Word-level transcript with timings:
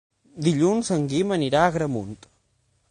Dilluns 0.47 0.89
en 0.95 1.05
Guim 1.11 1.37
anirà 1.37 1.63
a 1.67 1.71
Agramunt. 1.75 2.21